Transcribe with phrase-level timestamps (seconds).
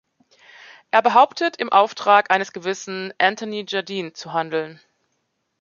[0.89, 4.81] Er behauptet im Auftrag eines gewissen Anthony Jardine zu handeln.